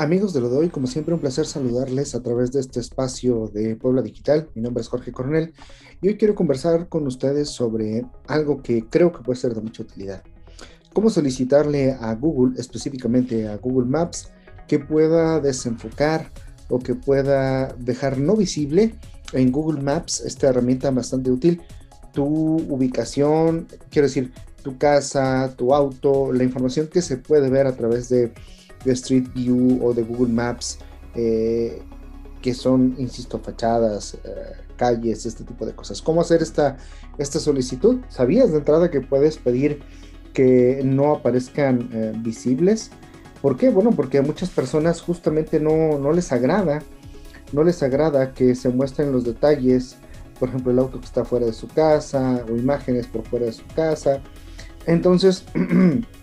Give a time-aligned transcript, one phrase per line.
[0.00, 3.50] Amigos de lo de hoy, como siempre, un placer saludarles a través de este espacio
[3.52, 4.48] de Puebla Digital.
[4.54, 5.52] Mi nombre es Jorge Coronel
[6.00, 9.82] y hoy quiero conversar con ustedes sobre algo que creo que puede ser de mucha
[9.82, 10.22] utilidad.
[10.92, 14.28] Cómo solicitarle a Google, específicamente a Google Maps,
[14.68, 16.30] que pueda desenfocar
[16.68, 18.94] o que pueda dejar no visible
[19.32, 21.60] en Google Maps esta herramienta bastante útil
[22.12, 27.74] tu ubicación, quiero decir, tu casa, tu auto, la información que se puede ver a
[27.76, 28.32] través de
[28.84, 30.78] de Street View o de Google Maps,
[31.14, 31.82] eh,
[32.42, 36.00] que son, insisto, fachadas, eh, calles, este tipo de cosas.
[36.00, 36.76] ¿Cómo hacer esta,
[37.18, 38.00] esta solicitud?
[38.08, 39.80] ¿Sabías de entrada que puedes pedir
[40.32, 42.90] que no aparezcan eh, visibles?
[43.42, 43.70] ¿Por qué?
[43.70, 46.82] Bueno, porque a muchas personas justamente no, no les agrada,
[47.52, 49.96] no les agrada que se muestren los detalles,
[50.38, 53.52] por ejemplo, el auto que está fuera de su casa o imágenes por fuera de
[53.52, 54.20] su casa.
[54.86, 55.44] Entonces,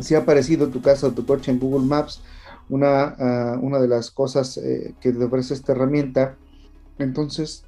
[0.00, 2.22] si ha aparecido tu casa o tu coche en Google Maps,
[2.68, 6.36] una, ah, una de las cosas eh, que te ofrece esta herramienta.
[6.98, 7.64] Entonces,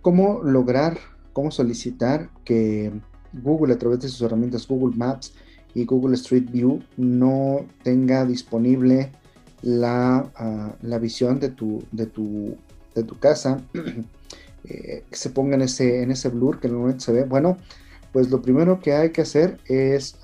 [0.00, 0.98] ¿cómo lograr,
[1.32, 2.92] cómo solicitar que
[3.32, 5.34] Google a través de sus herramientas Google Maps
[5.74, 9.10] y Google Street View no tenga disponible
[9.62, 12.56] la, ah, la visión de tu, de tu,
[12.94, 13.60] de tu casa,
[14.64, 17.24] eh, que se ponga en ese, en ese blur que normalmente se ve?
[17.24, 17.56] Bueno,
[18.12, 20.16] pues lo primero que hay que hacer es...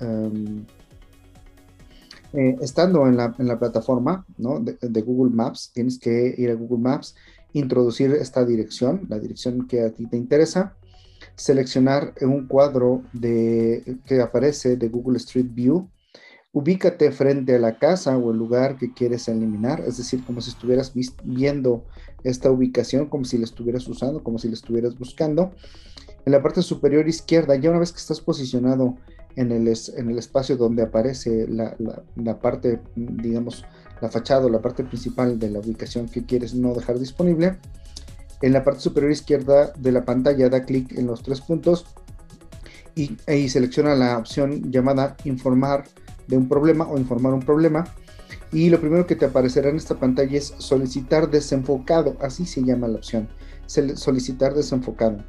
[2.33, 7.15] Eh, estando en la, plataforma de, Google Maps, tienes que ir a Google Maps,
[7.53, 10.75] introducir esta dirección, la dirección que a ti te interesa,
[11.35, 15.89] seleccionar un cuadro de, que aparece de Google Street View,
[16.51, 20.51] ubícate frente a la casa o el lugar que quieres eliminar, es decir, como si
[20.51, 20.93] estuvieras
[21.23, 21.85] viendo
[22.23, 25.51] esta ubicación, como si la estuvieras usando, como si la estuvieras buscando.
[26.25, 28.97] En la parte superior izquierda, ya una vez que estás posicionado
[29.35, 31.75] en el, en el espacio donde aparece la,
[32.15, 33.65] la, parte, digamos,
[34.01, 37.57] la fachada o la parte principal de la ubicación que quieres no dejar disponible.
[38.41, 41.85] En la parte superior izquierda de la pantalla da clic en los tres puntos
[42.95, 45.85] y ahí selecciona la opción llamada informar
[46.27, 47.85] de un problema o informar un problema.
[48.51, 52.87] Y lo primero que te aparecerá en esta pantalla es solicitar desenfocado, así se llama
[52.87, 53.27] la opción,
[53.67, 55.23] solicitar desenfocado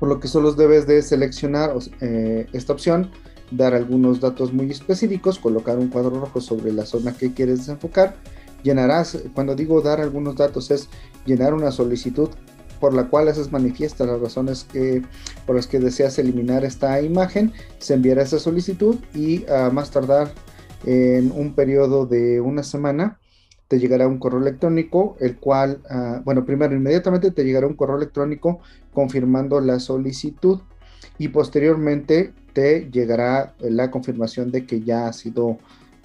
[0.00, 3.10] por lo que solo debes de seleccionar eh, esta opción,
[3.50, 8.16] dar algunos datos muy específicos, colocar un cuadro rojo sobre la zona que quieres desenfocar,
[8.62, 10.88] llenarás, cuando digo dar algunos datos es
[11.26, 12.30] llenar una solicitud
[12.80, 15.02] por la cual haces manifiesta las razones que,
[15.46, 20.32] por las que deseas eliminar esta imagen, se enviará esa solicitud y a más tardar
[20.86, 23.18] en un periodo de una semana
[23.70, 27.98] te llegará un correo electrónico, el cual, ah, bueno, primero inmediatamente te llegará un correo
[27.98, 28.58] electrónico
[28.92, 30.58] confirmando la solicitud
[31.18, 35.58] y posteriormente te llegará la confirmación de que ya ha sido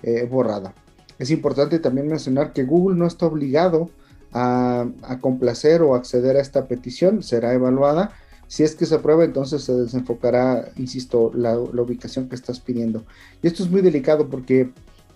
[0.04, 0.76] eh, borrada.
[1.18, 3.90] Es importante también mencionar que Google no está obligado
[4.32, 4.86] a,
[5.20, 8.12] complacer o acceder a esta petición, será evaluada.
[8.48, 13.06] Si es que se aprueba, entonces se desenfocará, insisto, la ubicación que estás pidiendo.
[13.42, 14.70] Y esto es muy delicado porque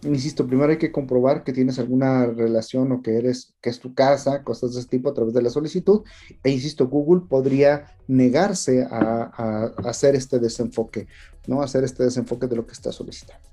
[0.04, 3.94] insisto, primero hay que comprobar que tienes alguna relación o que eres, que es tu
[3.94, 6.02] casa, cosas de ese tipo a través de la solicitud.
[6.44, 11.08] E insisto, Google podría negarse a, hacer este desenfoque,
[11.48, 11.62] ¿no?
[11.62, 13.44] Hacer este desenfoque de lo que está solicitando.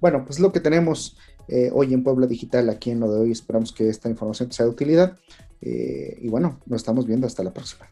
[0.00, 1.16] Bueno, pues lo que tenemos
[1.48, 4.66] eh, hoy en Puebla Digital, aquí en lo de hoy, esperamos que esta información sea
[4.66, 5.16] de utilidad.
[5.60, 7.88] Eh, y bueno, nos estamos viendo hasta la próxima.